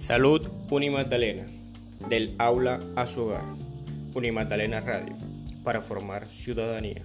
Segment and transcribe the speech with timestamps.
[0.00, 1.46] Salud Unimagdalena,
[2.08, 3.44] del aula a su hogar.
[4.14, 5.14] Unimagdalena Radio,
[5.62, 7.02] para formar ciudadanía.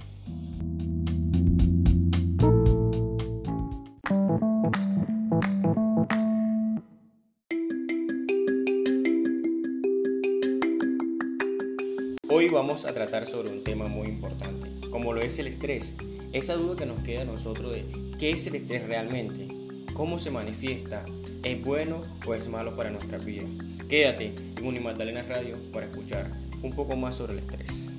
[12.29, 15.95] Hoy vamos a tratar sobre un tema muy importante, como lo es el estrés.
[16.31, 17.83] Esa duda que nos queda a nosotros de
[18.17, 19.49] qué es el estrés realmente,
[19.93, 21.03] cómo se manifiesta,
[21.45, 23.43] es bueno o es malo para nuestra vida.
[23.87, 26.31] Quédate en Unimagdalena Radio para escuchar
[26.63, 27.91] un poco más sobre el estrés.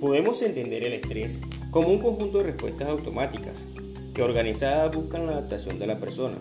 [0.00, 1.38] Podemos entender el estrés
[1.70, 3.66] como un conjunto de respuestas automáticas
[4.14, 6.38] que organizadas buscan la adaptación de la persona,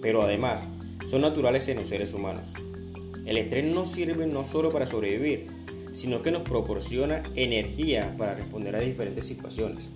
[0.00, 0.66] pero además
[1.10, 2.48] son naturales en los seres humanos.
[3.26, 5.48] El estrés nos sirve no solo para sobrevivir,
[5.92, 9.92] sino que nos proporciona energía para responder a diferentes situaciones.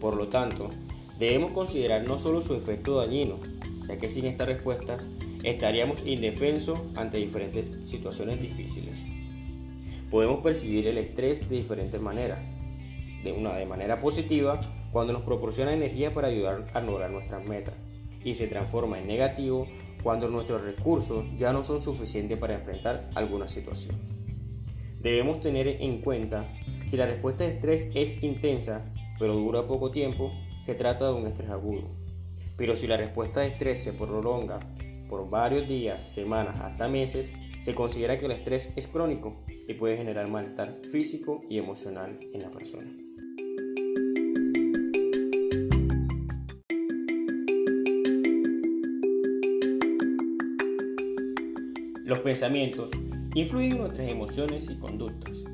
[0.00, 0.70] Por lo tanto,
[1.18, 3.38] debemos considerar no solo su efecto dañino,
[3.86, 4.98] ya que sin esta respuesta
[5.42, 9.02] estaríamos indefensos ante diferentes situaciones difíciles.
[10.10, 12.38] Podemos percibir el estrés de diferentes maneras.
[13.22, 14.60] De una de manera positiva,
[14.92, 17.74] cuando nos proporciona energía para ayudar a lograr nuestras metas,
[18.24, 19.66] y se transforma en negativo
[20.02, 23.96] cuando nuestros recursos ya no son suficientes para enfrentar alguna situación.
[25.00, 26.48] Debemos tener en cuenta
[26.86, 28.84] si la respuesta de estrés es intensa,
[29.18, 31.88] pero dura poco tiempo, se trata de un estrés agudo.
[32.56, 34.60] Pero si la respuesta de estrés se prolonga
[35.08, 39.36] por varios días, semanas, hasta meses, se considera que el estrés es crónico
[39.66, 42.90] y puede generar malestar físico y emocional en la persona.
[52.04, 52.90] Los pensamientos
[53.34, 55.44] influyen en nuestras emociones y conductas.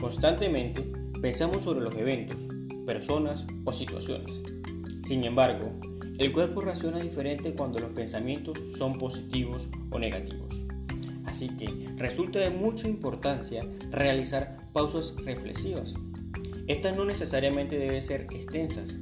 [0.00, 0.82] Constantemente
[1.20, 2.42] pensamos sobre los eventos,
[2.86, 4.42] personas o situaciones.
[5.04, 5.72] Sin embargo,
[6.18, 10.64] el cuerpo reacciona diferente cuando los pensamientos son positivos o negativos.
[11.24, 15.94] Así que resulta de mucha importancia realizar pausas reflexivas.
[16.68, 18.94] Estas no necesariamente deben ser extensas.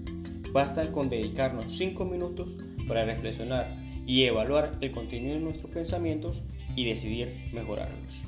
[0.53, 2.56] Basta con dedicarnos 5 minutos
[2.88, 3.76] para reflexionar
[4.06, 6.43] y evaluar el contenido de nuestros pensamientos
[6.75, 8.25] y decidir mejorarlos.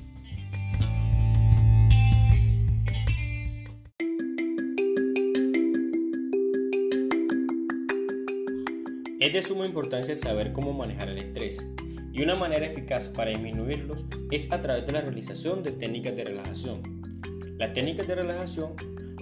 [9.22, 11.64] Es de suma importancia saber cómo manejar el estrés
[12.12, 16.24] y una manera eficaz para disminuirlos es a través de la realización de técnicas de
[16.24, 16.82] relajación.
[17.56, 18.72] Las técnicas de relajación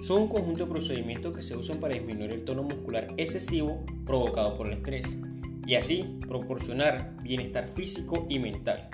[0.01, 4.57] son un conjunto de procedimientos que se usan para disminuir el tono muscular excesivo provocado
[4.57, 5.05] por el estrés
[5.67, 8.89] y así proporcionar bienestar físico y mental,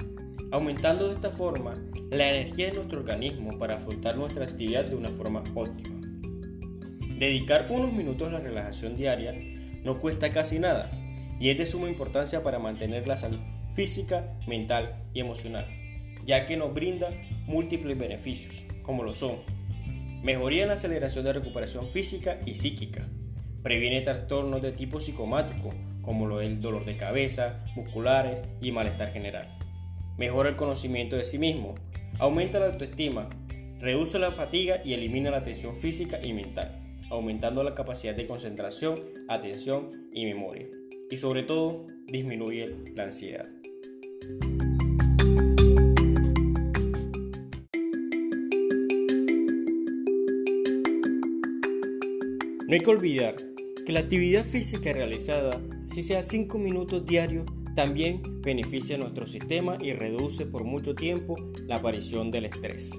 [0.52, 1.82] aumentando de esta forma
[2.12, 6.02] la energía de nuestro organismo para afrontar nuestra actividad de una forma óptima.
[7.18, 9.34] Dedicar unos minutos a la relajación diaria
[9.86, 10.97] no cuesta casi nada
[11.40, 13.40] y es de suma importancia para mantener la salud
[13.74, 15.68] física, mental y emocional,
[16.26, 17.10] ya que nos brinda
[17.46, 19.38] múltiples beneficios, como lo son
[20.24, 23.08] mejoría en la aceleración de recuperación física y psíquica,
[23.62, 25.70] previene trastornos de tipo psicomático,
[26.02, 29.58] como lo del dolor de cabeza, musculares y malestar general,
[30.18, 31.76] mejora el conocimiento de sí mismo,
[32.18, 33.30] aumenta la autoestima,
[33.80, 39.00] reduce la fatiga y elimina la tensión física y mental aumentando la capacidad de concentración,
[39.28, 40.68] atención y memoria.
[41.10, 43.50] Y sobre todo, disminuye la ansiedad.
[52.68, 53.36] No hay que olvidar
[53.86, 57.48] que la actividad física realizada, si sea 5 minutos diarios,
[57.78, 61.36] también beneficia a nuestro sistema y reduce por mucho tiempo
[61.68, 62.92] la aparición del estrés.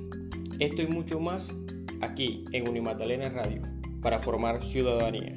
[0.59, 1.55] Esto y mucho más
[2.01, 3.61] aquí en Unimatalena Radio
[4.01, 5.37] para formar ciudadanía.